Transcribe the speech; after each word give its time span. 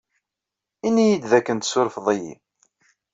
Inni-yi-d 0.87 1.23
d 1.31 1.33
akken 1.37 1.57
tsurfeḍ-iyi. 1.59 2.33